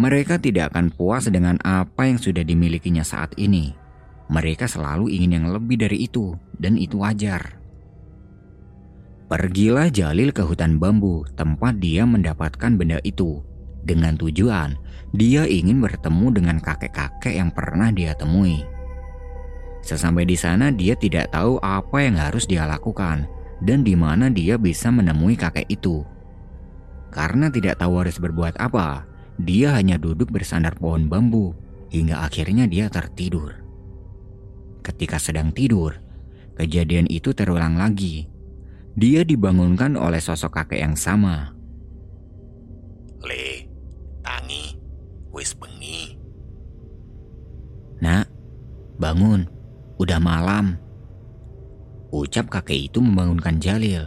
Mereka 0.02 0.42
tidak 0.42 0.74
akan 0.74 0.90
puas 0.90 1.30
dengan 1.30 1.62
apa 1.62 2.10
yang 2.10 2.18
sudah 2.18 2.42
dimilikinya 2.42 3.06
saat 3.06 3.38
ini. 3.38 3.70
Mereka 4.26 4.66
selalu 4.66 5.14
ingin 5.14 5.38
yang 5.38 5.46
lebih 5.54 5.78
dari 5.78 6.10
itu, 6.10 6.34
dan 6.58 6.74
itu 6.74 6.98
wajar. 6.98 7.62
Pergilah 9.30 9.94
Jalil 9.94 10.34
ke 10.34 10.42
hutan 10.42 10.82
bambu, 10.82 11.22
tempat 11.38 11.78
dia 11.78 12.02
mendapatkan 12.02 12.74
benda 12.74 12.98
itu. 13.06 13.46
Dengan 13.86 14.18
tujuan, 14.18 14.74
dia 15.14 15.46
ingin 15.46 15.78
bertemu 15.78 16.26
dengan 16.34 16.58
kakek-kakek 16.58 17.38
yang 17.38 17.54
pernah 17.54 17.94
dia 17.94 18.18
temui. 18.18 18.81
Sesampai 19.82 20.22
di 20.22 20.38
sana, 20.38 20.70
dia 20.70 20.94
tidak 20.94 21.34
tahu 21.34 21.58
apa 21.58 21.98
yang 22.06 22.14
harus 22.14 22.46
dia 22.46 22.64
lakukan 22.70 23.26
dan 23.62 23.82
di 23.82 23.98
mana 23.98 24.30
dia 24.30 24.54
bisa 24.58 24.90
menemui 24.94 25.34
kakek 25.34 25.66
itu. 25.66 26.06
Karena 27.10 27.50
tidak 27.50 27.82
tahu 27.82 28.02
harus 28.02 28.16
berbuat 28.16 28.56
apa, 28.62 29.04
dia 29.42 29.74
hanya 29.74 29.98
duduk 29.98 30.30
bersandar 30.30 30.78
pohon 30.78 31.10
bambu 31.10 31.52
hingga 31.90 32.24
akhirnya 32.24 32.64
dia 32.70 32.88
tertidur. 32.88 33.58
Ketika 34.82 35.18
sedang 35.18 35.54
tidur, 35.54 35.98
kejadian 36.58 37.06
itu 37.10 37.30
terulang 37.34 37.78
lagi. 37.78 38.26
Dia 38.92 39.24
dibangunkan 39.24 39.96
oleh 39.96 40.20
sosok 40.20 40.62
kakek 40.62 40.84
yang 40.84 40.96
sama. 40.98 41.54
Le, 43.22 43.70
tangi, 44.20 44.76
wis 45.30 45.54
bengi. 45.56 46.18
Nak, 48.02 48.26
bangun, 48.98 49.46
udah 50.02 50.18
malam. 50.18 50.76
Ucap 52.12 52.50
kakek 52.50 52.92
itu 52.92 52.98
membangunkan 52.98 53.62
Jalil. 53.62 54.04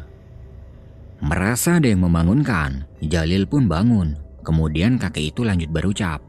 Merasa 1.24 1.80
ada 1.80 1.88
yang 1.88 2.04
membangunkan, 2.04 2.86
Jalil 3.02 3.48
pun 3.48 3.66
bangun. 3.72 4.20
Kemudian 4.46 5.02
kakek 5.02 5.34
itu 5.34 5.42
lanjut 5.42 5.72
berucap. 5.74 6.22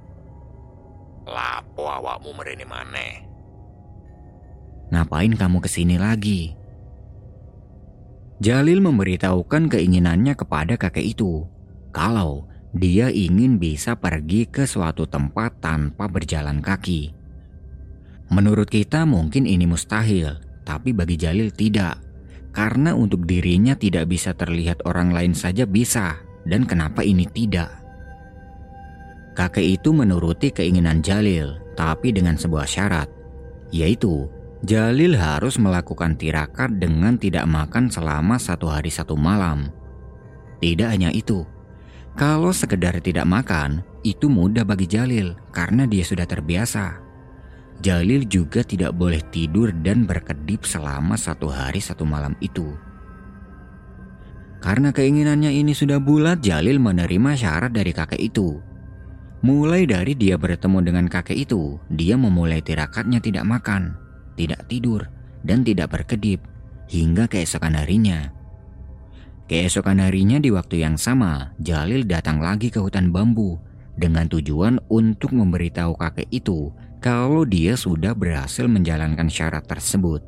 Lapo 1.27 1.85
awakmu 1.91 2.33
merene 2.33 2.65
maneh? 2.65 3.15
Ngapain 4.95 5.35
kamu 5.35 5.59
ke 5.59 5.69
sini 5.69 5.99
lagi? 5.99 6.55
Jalil 8.39 8.79
memberitahukan 8.85 9.67
keinginannya 9.67 10.39
kepada 10.39 10.79
kakek 10.79 11.19
itu. 11.19 11.45
Kalau 11.91 12.47
dia 12.77 13.09
ingin 13.09 13.57
bisa 13.57 13.97
pergi 13.99 14.47
ke 14.47 14.69
suatu 14.69 15.09
tempat 15.09 15.59
tanpa 15.65 16.07
berjalan 16.07 16.61
kaki. 16.61 17.16
Menurut 18.31 18.67
kita 18.67 19.07
mungkin 19.07 19.47
ini 19.47 19.71
mustahil, 19.71 20.43
tapi 20.67 20.91
bagi 20.91 21.15
Jalil 21.15 21.55
tidak. 21.55 22.03
Karena 22.51 22.97
untuk 22.97 23.29
dirinya 23.29 23.77
tidak 23.77 24.11
bisa 24.11 24.35
terlihat 24.35 24.83
orang 24.89 25.13
lain 25.15 25.37
saja 25.37 25.69
bisa, 25.69 26.19
dan 26.49 26.67
kenapa 26.67 27.07
ini 27.07 27.29
tidak? 27.29 27.71
Kakek 29.37 29.79
itu 29.79 29.93
menuruti 29.93 30.49
keinginan 30.51 31.05
Jalil, 31.05 31.61
tapi 31.77 32.11
dengan 32.11 32.41
sebuah 32.41 32.65
syarat, 32.65 33.07
yaitu 33.69 34.27
Jalil 34.65 35.15
harus 35.15 35.61
melakukan 35.61 36.17
tirakat 36.17 36.81
dengan 36.81 37.21
tidak 37.21 37.45
makan 37.45 37.93
selama 37.93 38.41
satu 38.41 38.73
hari 38.73 38.89
satu 38.89 39.13
malam. 39.15 39.69
Tidak 40.65 40.89
hanya 40.89 41.13
itu, 41.13 41.45
kalau 42.17 42.49
sekedar 42.57 42.97
tidak 43.05 43.29
makan, 43.29 43.85
itu 44.01 44.33
mudah 44.33 44.65
bagi 44.65 44.89
Jalil 44.89 45.37
karena 45.53 45.85
dia 45.85 46.01
sudah 46.01 46.25
terbiasa. 46.25 47.06
Jalil 47.85 48.25
juga 48.27 48.65
tidak 48.65 48.97
boleh 48.97 49.21
tidur 49.29 49.73
dan 49.85 50.09
berkedip 50.09 50.65
selama 50.65 51.15
satu 51.15 51.53
hari 51.53 51.79
satu 51.81 52.09
malam 52.09 52.33
itu. 52.41 52.73
Karena 54.65 54.91
keinginannya 54.91 55.53
ini 55.53 55.77
sudah 55.77 56.01
bulat, 56.01 56.41
Jalil 56.41 56.81
menerima 56.81 57.37
syarat 57.37 57.71
dari 57.71 57.93
kakek 57.93 58.19
itu 58.19 58.59
Mulai 59.47 59.85
dari 59.87 60.19
dia 60.19 60.35
bertemu 60.35 60.81
dengan 60.81 61.07
kakek 61.07 61.37
itu, 61.37 61.77
dia 61.87 62.19
memulai 62.19 62.65
tirakatnya 62.65 63.23
tidak 63.23 63.47
makan, 63.47 63.95
tidak 64.35 64.67
tidur, 64.67 65.07
dan 65.47 65.61
tidak 65.61 65.95
berkedip 65.95 66.43
hingga 66.91 67.31
keesokan 67.31 67.79
harinya. 67.79 68.33
Keesokan 69.47 70.03
harinya 70.03 70.43
di 70.43 70.51
waktu 70.51 70.83
yang 70.83 70.99
sama, 70.99 71.55
Jalil 71.63 72.09
datang 72.09 72.41
lagi 72.43 72.75
ke 72.75 72.81
hutan 72.81 73.15
bambu 73.15 73.61
dengan 73.95 74.27
tujuan 74.27 74.83
untuk 74.91 75.31
memberitahu 75.31 75.95
kakek 75.95 76.27
itu 76.33 76.75
kalau 77.07 77.47
dia 77.47 77.79
sudah 77.79 78.19
berhasil 78.19 78.67
menjalankan 78.67 79.31
syarat 79.31 79.63
tersebut. 79.63 80.27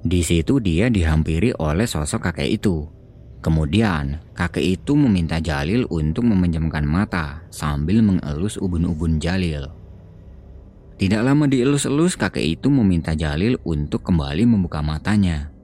Di 0.00 0.24
situ 0.24 0.56
dia 0.56 0.88
dihampiri 0.88 1.52
oleh 1.60 1.84
sosok 1.84 2.32
kakek 2.32 2.56
itu 2.56 2.88
Kemudian, 3.38 4.18
kakek 4.34 4.82
itu 4.82 4.98
meminta 4.98 5.38
Jalil 5.38 5.86
untuk 5.94 6.26
memejamkan 6.26 6.82
mata 6.82 7.46
sambil 7.54 8.02
mengelus 8.02 8.58
ubun-ubun 8.58 9.22
Jalil. 9.22 9.70
Tidak 10.98 11.22
lama 11.22 11.46
dielus-elus, 11.46 12.18
kakek 12.18 12.58
itu 12.58 12.66
meminta 12.66 13.14
Jalil 13.14 13.54
untuk 13.62 14.02
kembali 14.02 14.42
membuka 14.42 14.82
matanya. 14.82 15.54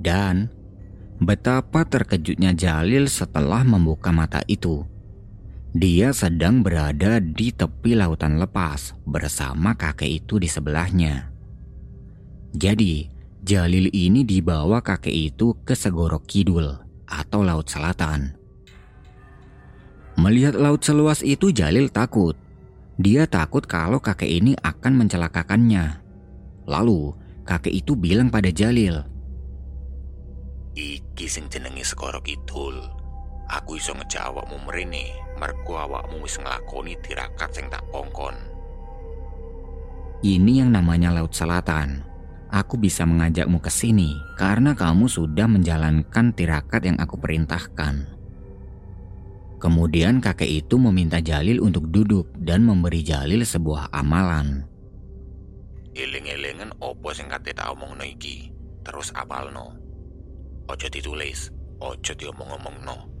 Dan 0.00 0.48
betapa 1.20 1.84
terkejutnya 1.84 2.56
Jalil 2.56 3.04
setelah 3.04 3.60
membuka 3.68 4.08
mata 4.08 4.40
itu. 4.48 4.88
Dia 5.72 6.12
sedang 6.12 6.60
berada 6.60 7.16
di 7.16 7.48
tepi 7.48 7.96
lautan 7.96 8.36
lepas 8.36 8.92
bersama 9.08 9.72
kakek 9.72 10.20
itu 10.20 10.36
di 10.36 10.44
sebelahnya. 10.44 11.32
Jadi, 12.52 13.08
Jalil 13.42 13.88
ini 13.90 14.22
dibawa 14.22 14.84
kakek 14.84 15.32
itu 15.32 15.56
ke 15.64 15.72
Segoro 15.72 16.20
Kidul 16.20 16.68
atau 17.08 17.40
Laut 17.40 17.66
Selatan. 17.66 18.36
Melihat 20.20 20.54
laut 20.54 20.84
seluas 20.84 21.24
itu 21.24 21.50
Jalil 21.50 21.88
takut. 21.88 22.36
Dia 23.00 23.24
takut 23.24 23.64
kalau 23.64 23.98
kakek 23.98 24.28
ini 24.28 24.52
akan 24.60 25.00
mencelakakannya. 25.00 26.04
Lalu 26.68 27.16
kakek 27.48 27.72
itu 27.72 27.96
bilang 27.96 28.28
pada 28.28 28.52
Jalil, 28.52 29.08
Iki 30.72 31.28
sing 31.28 31.52
jenenge 31.52 31.84
Segoro 31.84 32.24
Kidul. 32.24 33.01
Aku 33.52 33.76
iso 33.76 33.92
ngejawabmu 33.92 34.64
mrene, 34.64 35.12
mergo 35.36 35.76
awakmu 35.76 36.24
wis 36.24 36.40
nglakoni 36.40 36.96
tirakat 37.04 37.52
sing 37.52 37.68
tak 37.68 37.84
kongkon. 37.92 38.32
Ini 40.24 40.64
yang 40.64 40.72
namanya 40.72 41.12
Laut 41.12 41.36
Selatan 41.36 42.12
aku 42.52 42.76
bisa 42.76 43.08
mengajakmu 43.08 43.58
ke 43.58 43.72
sini 43.72 44.12
karena 44.36 44.76
kamu 44.76 45.08
sudah 45.08 45.48
menjalankan 45.48 46.36
tirakat 46.36 46.84
yang 46.84 47.00
aku 47.00 47.16
perintahkan. 47.16 48.06
Kemudian 49.58 50.20
kakek 50.20 50.64
itu 50.64 50.74
meminta 50.76 51.22
Jalil 51.22 51.62
untuk 51.62 51.88
duduk 51.88 52.28
dan 52.36 52.66
memberi 52.66 53.00
Jalil 53.00 53.46
sebuah 53.46 53.94
amalan. 53.94 54.68
Eling-elingan 55.92 56.76
opo 56.80 57.12
sing 57.12 57.28
kate 57.28 57.52
tak 57.52 57.68
omongno 57.68 58.02
iki, 58.02 58.48
terus 58.80 59.12
apalno. 59.12 59.76
Ojo 60.66 60.88
ditulis, 60.88 61.52
ojo 61.78 62.12
diomong-omongno. 62.16 63.11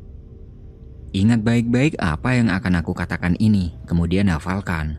Ingat 1.12 1.44
baik-baik 1.44 2.00
apa 2.00 2.40
yang 2.40 2.48
akan 2.48 2.80
aku 2.80 2.96
katakan 2.96 3.36
ini, 3.36 3.76
kemudian 3.84 4.32
hafalkan. 4.32 4.96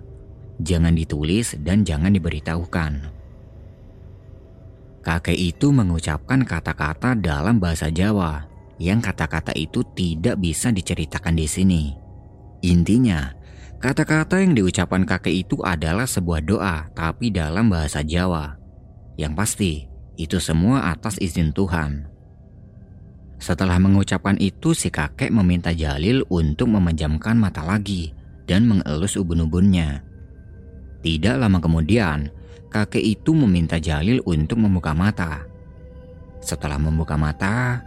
Jangan 0.62 0.94
ditulis 0.94 1.58
dan 1.66 1.82
jangan 1.82 2.14
diberitahukan. 2.14 3.10
Kakek 5.02 5.36
itu 5.36 5.74
mengucapkan 5.74 6.46
kata-kata 6.46 7.18
dalam 7.18 7.58
bahasa 7.58 7.90
Jawa 7.90 8.46
yang 8.78 9.02
kata-kata 9.02 9.58
itu 9.58 9.82
tidak 9.98 10.38
bisa 10.38 10.70
diceritakan 10.70 11.34
di 11.34 11.50
sini. 11.50 11.84
Intinya, 12.62 13.34
kata-kata 13.82 14.38
yang 14.38 14.54
diucapkan 14.54 15.10
kakek 15.10 15.50
itu 15.50 15.60
adalah 15.66 16.06
sebuah 16.06 16.46
doa 16.46 16.94
tapi 16.94 17.34
dalam 17.34 17.74
bahasa 17.74 18.06
Jawa. 18.06 18.56
Yang 19.18 19.34
pasti, 19.34 19.74
itu 20.14 20.38
semua 20.38 20.94
atas 20.94 21.18
izin 21.18 21.58
Tuhan. 21.58 22.13
Setelah 23.44 23.76
mengucapkan 23.76 24.40
itu, 24.40 24.72
si 24.72 24.88
kakek 24.88 25.28
meminta 25.28 25.76
Jalil 25.76 26.24
untuk 26.32 26.72
memejamkan 26.72 27.36
mata 27.36 27.60
lagi 27.60 28.16
dan 28.48 28.64
mengelus 28.64 29.20
ubun-ubunnya. 29.20 30.00
Tidak 31.04 31.36
lama 31.36 31.60
kemudian, 31.60 32.32
kakek 32.72 33.04
itu 33.04 33.36
meminta 33.36 33.84
Jalil 33.84 34.24
untuk 34.24 34.64
membuka 34.64 34.96
mata. 34.96 35.44
Setelah 36.40 36.80
membuka 36.80 37.20
mata, 37.20 37.84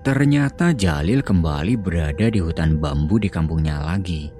ternyata 0.00 0.72
Jalil 0.72 1.20
kembali 1.20 1.76
berada 1.76 2.32
di 2.32 2.40
hutan 2.40 2.80
bambu 2.80 3.20
di 3.20 3.28
kampungnya 3.28 3.84
lagi. 3.84 4.32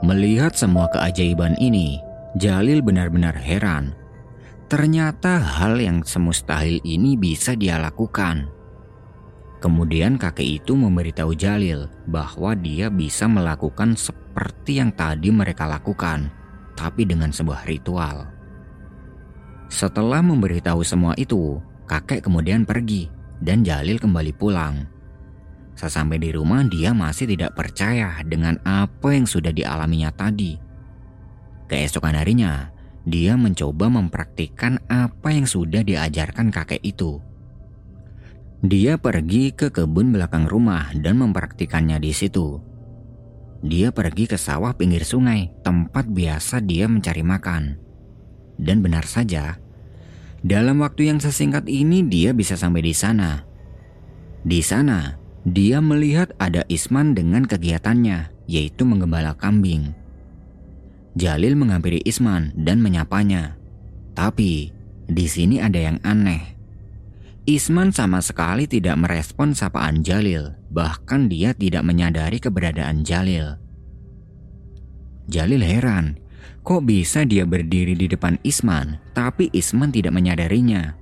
Melihat 0.00 0.56
semua 0.56 0.88
keajaiban 0.88 1.60
ini, 1.60 2.00
Jalil 2.40 2.80
benar-benar 2.80 3.36
heran. 3.36 3.92
Ternyata 4.64 5.60
hal 5.60 5.76
yang 5.76 6.00
semustahil 6.08 6.80
ini 6.88 7.20
bisa 7.20 7.52
dia 7.52 7.76
lakukan. 7.76 8.48
Kemudian 9.60 10.16
kakek 10.16 10.64
itu 10.64 10.72
memberitahu 10.72 11.36
Jalil 11.36 11.88
bahwa 12.08 12.56
dia 12.56 12.88
bisa 12.88 13.28
melakukan 13.28 13.96
seperti 13.96 14.80
yang 14.80 14.92
tadi 14.92 15.28
mereka 15.28 15.68
lakukan, 15.68 16.32
tapi 16.76 17.04
dengan 17.04 17.32
sebuah 17.32 17.64
ritual. 17.68 18.28
Setelah 19.68 20.20
memberitahu 20.20 20.80
semua 20.84 21.12
itu, 21.16 21.60
kakek 21.84 22.24
kemudian 22.24 22.64
pergi 22.64 23.08
dan 23.40 23.64
Jalil 23.64 24.00
kembali 24.00 24.32
pulang. 24.32 24.84
Sesampai 25.76 26.20
di 26.20 26.32
rumah 26.32 26.64
dia 26.64 26.96
masih 26.96 27.28
tidak 27.28 27.52
percaya 27.52 28.16
dengan 28.24 28.56
apa 28.64 29.12
yang 29.12 29.28
sudah 29.28 29.52
dialaminya 29.52 30.08
tadi. 30.12 30.56
Keesokan 31.68 32.20
harinya, 32.20 32.73
dia 33.04 33.36
mencoba 33.36 33.92
mempraktikkan 33.92 34.80
apa 34.88 35.28
yang 35.32 35.44
sudah 35.44 35.84
diajarkan 35.84 36.48
kakek 36.48 36.80
itu. 36.80 37.20
Dia 38.64 38.96
pergi 38.96 39.52
ke 39.52 39.68
kebun 39.68 40.16
belakang 40.16 40.48
rumah 40.48 40.88
dan 40.96 41.20
mempraktikannya 41.20 42.00
di 42.00 42.16
situ. 42.16 42.64
Dia 43.60 43.92
pergi 43.92 44.24
ke 44.24 44.40
sawah 44.40 44.72
pinggir 44.72 45.04
sungai, 45.04 45.52
tempat 45.60 46.08
biasa 46.08 46.64
dia 46.64 46.88
mencari 46.88 47.20
makan. 47.20 47.76
Dan 48.56 48.80
benar 48.80 49.04
saja, 49.04 49.60
dalam 50.40 50.80
waktu 50.80 51.12
yang 51.12 51.20
sesingkat 51.20 51.68
ini 51.68 52.04
dia 52.04 52.32
bisa 52.32 52.56
sampai 52.56 52.84
di 52.84 52.92
sana. 52.96 53.44
Di 54.44 54.60
sana, 54.60 55.16
dia 55.44 55.80
melihat 55.80 56.32
ada 56.40 56.64
Isman 56.68 57.16
dengan 57.16 57.44
kegiatannya, 57.44 58.48
yaitu 58.48 58.84
menggembala 58.84 59.36
kambing. 59.36 59.92
Jalil 61.14 61.54
menghampiri 61.54 62.02
Isman 62.02 62.50
dan 62.58 62.82
menyapanya. 62.82 63.54
Tapi, 64.18 64.74
di 65.06 65.26
sini 65.30 65.62
ada 65.62 65.78
yang 65.78 66.02
aneh. 66.02 66.58
Isman 67.46 67.94
sama 67.94 68.18
sekali 68.18 68.66
tidak 68.66 68.98
merespon 68.98 69.54
sapaan 69.54 70.02
Jalil, 70.02 70.58
bahkan 70.74 71.30
dia 71.30 71.54
tidak 71.54 71.86
menyadari 71.86 72.42
keberadaan 72.42 73.06
Jalil. 73.06 73.54
Jalil 75.30 75.62
heran, 75.62 76.18
kok 76.66 76.82
bisa 76.82 77.22
dia 77.22 77.46
berdiri 77.46 77.94
di 77.94 78.10
depan 78.10 78.34
Isman, 78.42 78.98
tapi 79.14 79.54
Isman 79.54 79.94
tidak 79.94 80.18
menyadarinya. 80.18 80.98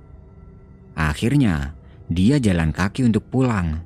Akhirnya, 0.93 1.73
dia 2.05 2.37
jalan 2.37 2.69
kaki 2.69 3.01
untuk 3.01 3.25
pulang. 3.33 3.81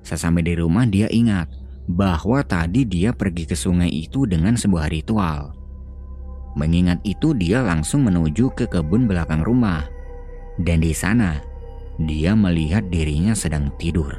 Sesampai 0.00 0.40
di 0.40 0.56
rumah 0.56 0.88
dia 0.88 1.04
ingat 1.12 1.59
bahwa 1.90 2.46
tadi 2.46 2.86
dia 2.86 3.10
pergi 3.10 3.50
ke 3.50 3.58
sungai 3.58 3.90
itu 3.90 4.22
dengan 4.22 4.54
sebuah 4.54 4.86
ritual. 4.86 5.58
Mengingat 6.54 7.02
itu 7.02 7.34
dia 7.34 7.62
langsung 7.62 8.06
menuju 8.06 8.54
ke 8.54 8.70
kebun 8.70 9.10
belakang 9.10 9.42
rumah. 9.42 9.86
Dan 10.60 10.82
di 10.82 10.94
sana 10.94 11.40
dia 11.98 12.34
melihat 12.38 12.86
dirinya 12.90 13.34
sedang 13.34 13.70
tidur. 13.78 14.12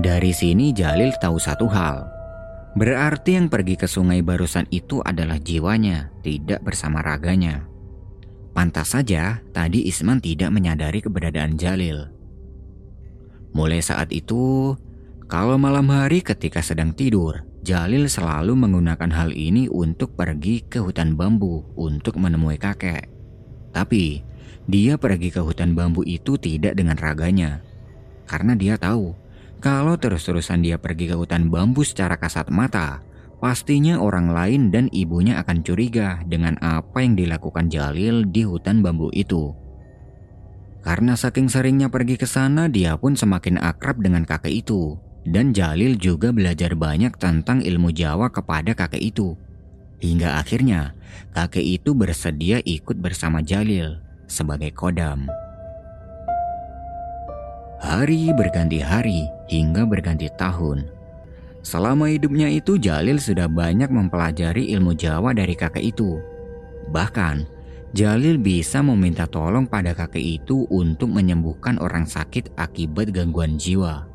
Dari 0.00 0.34
sini 0.34 0.74
Jalil 0.74 1.14
tahu 1.22 1.38
satu 1.38 1.70
hal. 1.70 2.10
Berarti 2.74 3.38
yang 3.38 3.46
pergi 3.46 3.78
ke 3.78 3.86
sungai 3.86 4.18
barusan 4.18 4.66
itu 4.74 4.98
adalah 4.98 5.38
jiwanya, 5.38 6.10
tidak 6.26 6.58
bersama 6.66 6.98
raganya. 6.98 7.62
Pantas 8.50 8.98
saja 8.98 9.38
tadi 9.54 9.86
Isman 9.86 10.18
tidak 10.18 10.50
menyadari 10.50 10.98
keberadaan 10.98 11.54
Jalil. 11.54 12.10
Mulai 13.54 13.78
saat 13.78 14.10
itu, 14.10 14.74
kalau 15.24 15.56
malam 15.56 15.88
hari 15.88 16.20
ketika 16.20 16.60
sedang 16.60 16.92
tidur, 16.92 17.48
Jalil 17.64 18.12
selalu 18.12 18.52
menggunakan 18.52 19.08
hal 19.08 19.32
ini 19.32 19.72
untuk 19.72 20.12
pergi 20.20 20.60
ke 20.68 20.84
hutan 20.84 21.16
bambu 21.16 21.64
untuk 21.80 22.20
menemui 22.20 22.60
kakek. 22.60 23.08
Tapi 23.72 24.20
dia 24.68 25.00
pergi 25.00 25.32
ke 25.32 25.40
hutan 25.40 25.72
bambu 25.72 26.04
itu 26.04 26.36
tidak 26.36 26.76
dengan 26.76 27.00
raganya. 27.00 27.64
Karena 28.28 28.52
dia 28.52 28.76
tahu, 28.76 29.16
kalau 29.64 29.96
terus-terusan 29.96 30.60
dia 30.60 30.76
pergi 30.76 31.08
ke 31.08 31.16
hutan 31.16 31.48
bambu 31.48 31.88
secara 31.88 32.20
kasat 32.20 32.52
mata, 32.52 33.00
pastinya 33.40 33.96
orang 33.96 34.28
lain 34.28 34.68
dan 34.68 34.92
ibunya 34.92 35.40
akan 35.40 35.64
curiga 35.64 36.20
dengan 36.28 36.60
apa 36.60 37.00
yang 37.00 37.16
dilakukan 37.16 37.72
Jalil 37.72 38.28
di 38.28 38.44
hutan 38.44 38.84
bambu 38.84 39.08
itu. 39.16 39.56
Karena 40.84 41.16
saking 41.16 41.48
seringnya 41.48 41.88
pergi 41.88 42.20
ke 42.20 42.28
sana, 42.28 42.68
dia 42.68 43.00
pun 43.00 43.16
semakin 43.16 43.56
akrab 43.56 44.04
dengan 44.04 44.28
kakek 44.28 44.52
itu. 44.52 45.00
Dan 45.24 45.56
Jalil 45.56 45.96
juga 45.96 46.36
belajar 46.36 46.76
banyak 46.76 47.16
tentang 47.16 47.64
ilmu 47.64 47.88
Jawa 47.96 48.28
kepada 48.28 48.76
kakek 48.76 49.00
itu. 49.00 49.32
Hingga 50.04 50.36
akhirnya, 50.36 50.92
kakek 51.32 51.64
itu 51.80 51.96
bersedia 51.96 52.60
ikut 52.60 53.00
bersama 53.00 53.40
Jalil 53.40 53.96
sebagai 54.28 54.68
kodam. 54.76 55.24
Hari 57.80 58.32
berganti 58.36 58.80
hari 58.80 59.28
hingga 59.48 59.88
berganti 59.88 60.28
tahun. 60.36 60.88
Selama 61.64 62.12
hidupnya 62.12 62.52
itu 62.52 62.76
Jalil 62.76 63.16
sudah 63.16 63.48
banyak 63.48 63.88
mempelajari 63.88 64.72
ilmu 64.76 64.92
Jawa 64.92 65.32
dari 65.32 65.56
kakek 65.56 65.96
itu. 65.96 66.20
Bahkan, 66.92 67.48
Jalil 67.96 68.36
bisa 68.36 68.84
meminta 68.84 69.24
tolong 69.24 69.64
pada 69.64 69.96
kakek 69.96 70.44
itu 70.44 70.68
untuk 70.68 71.08
menyembuhkan 71.08 71.80
orang 71.80 72.04
sakit 72.04 72.52
akibat 72.60 73.08
gangguan 73.08 73.56
jiwa. 73.56 74.13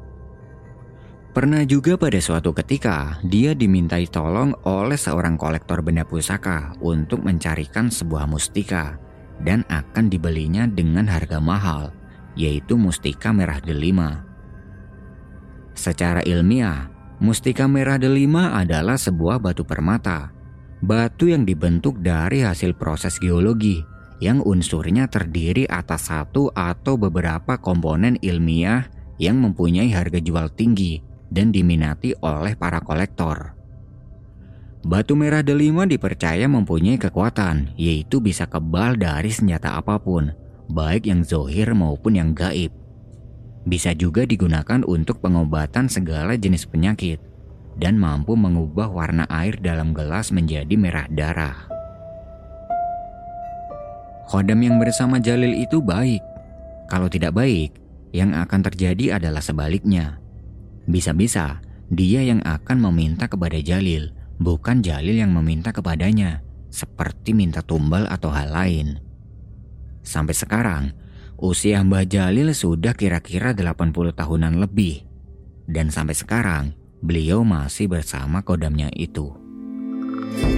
Pernah 1.30 1.62
juga 1.62 1.94
pada 1.94 2.18
suatu 2.18 2.58
ketika 2.58 3.22
dia 3.22 3.54
dimintai 3.54 4.10
tolong 4.10 4.50
oleh 4.66 4.98
seorang 4.98 5.38
kolektor 5.38 5.86
benda 5.86 6.02
pusaka 6.02 6.74
untuk 6.82 7.22
mencarikan 7.22 7.94
sebuah 7.94 8.26
mustika 8.26 8.98
dan 9.46 9.62
akan 9.70 10.10
dibelinya 10.10 10.66
dengan 10.66 11.06
harga 11.06 11.38
mahal, 11.38 11.94
yaitu 12.34 12.82
mustika 12.82 13.30
merah 13.30 13.62
delima. 13.62 14.26
Secara 15.78 16.26
ilmiah, 16.26 16.90
mustika 17.22 17.70
merah 17.70 18.02
delima 18.02 18.58
adalah 18.58 18.98
sebuah 18.98 19.38
batu 19.38 19.62
permata, 19.62 20.34
batu 20.82 21.30
yang 21.30 21.46
dibentuk 21.46 22.02
dari 22.02 22.42
hasil 22.42 22.74
proses 22.74 23.22
geologi 23.22 23.86
yang 24.18 24.42
unsurnya 24.42 25.06
terdiri 25.06 25.70
atas 25.70 26.10
satu 26.10 26.50
atau 26.58 26.98
beberapa 26.98 27.62
komponen 27.62 28.18
ilmiah 28.18 28.90
yang 29.22 29.38
mempunyai 29.38 29.94
harga 29.94 30.18
jual 30.18 30.50
tinggi 30.58 31.09
dan 31.30 31.54
diminati 31.54 32.14
oleh 32.20 32.58
para 32.58 32.82
kolektor. 32.82 33.56
Batu 34.80 35.14
merah 35.14 35.44
delima 35.44 35.84
dipercaya 35.84 36.48
mempunyai 36.48 36.96
kekuatan, 36.96 37.76
yaitu 37.76 38.24
bisa 38.24 38.48
kebal 38.48 38.96
dari 38.96 39.28
senjata 39.28 39.76
apa 39.76 40.00
pun, 40.00 40.32
baik 40.72 41.10
yang 41.10 41.22
zohir 41.22 41.76
maupun 41.76 42.16
yang 42.16 42.32
gaib. 42.32 42.72
Bisa 43.68 43.92
juga 43.92 44.24
digunakan 44.24 44.80
untuk 44.88 45.20
pengobatan 45.20 45.92
segala 45.92 46.40
jenis 46.40 46.64
penyakit, 46.64 47.20
dan 47.76 48.00
mampu 48.00 48.40
mengubah 48.40 48.88
warna 48.88 49.28
air 49.28 49.60
dalam 49.60 49.92
gelas 49.92 50.32
menjadi 50.32 50.74
merah 50.80 51.08
darah. 51.12 51.68
Khodam 54.32 54.62
yang 54.64 54.78
bersama 54.78 55.18
Jalil 55.20 55.60
itu 55.60 55.84
baik. 55.84 56.22
Kalau 56.88 57.12
tidak 57.12 57.36
baik, 57.36 57.76
yang 58.16 58.32
akan 58.38 58.62
terjadi 58.62 59.20
adalah 59.20 59.42
sebaliknya. 59.42 60.22
Bisa-bisa 60.90 61.62
dia 61.94 62.26
yang 62.26 62.42
akan 62.42 62.90
meminta 62.90 63.30
kepada 63.30 63.62
Jalil 63.62 64.10
bukan 64.42 64.82
Jalil 64.82 65.20
yang 65.20 65.36
meminta 65.36 65.70
kepadanya, 65.70 66.42
seperti 66.72 67.36
minta 67.36 67.62
tumbal 67.62 68.08
atau 68.10 68.32
hal 68.34 68.50
lain. 68.50 68.98
Sampai 70.02 70.34
sekarang, 70.34 70.96
usia 71.38 71.84
Mbah 71.84 72.08
Jalil 72.08 72.56
sudah 72.56 72.96
kira-kira 72.98 73.54
80 73.54 74.16
tahunan 74.16 74.58
lebih. 74.58 75.06
Dan 75.70 75.94
sampai 75.94 76.18
sekarang, 76.18 76.74
beliau 77.06 77.46
masih 77.46 77.86
bersama 77.86 78.42
kodamnya 78.42 78.90
itu. 78.98 79.30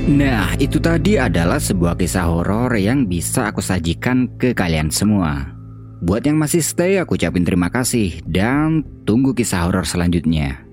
Nah, 0.07 0.55
itu 0.55 0.79
tadi 0.79 1.19
adalah 1.19 1.59
sebuah 1.59 1.99
kisah 1.99 2.31
horor 2.31 2.71
yang 2.79 3.05
bisa 3.05 3.51
aku 3.51 3.59
sajikan 3.59 4.31
ke 4.39 4.55
kalian 4.55 4.87
semua. 4.87 5.61
Buat 6.01 6.25
yang 6.25 6.41
masih 6.41 6.65
stay, 6.65 6.97
aku 6.97 7.13
ucapin 7.13 7.45
terima 7.45 7.69
kasih 7.69 8.25
dan 8.25 8.81
tunggu 9.05 9.37
kisah 9.37 9.69
horor 9.69 9.85
selanjutnya. 9.85 10.70